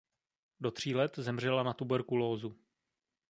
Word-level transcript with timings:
Do 0.59 0.71
tří 0.71 0.95
let 0.95 1.11
zemřela 1.19 1.63
na 1.63 1.73
tuberkulózu. 1.73 2.55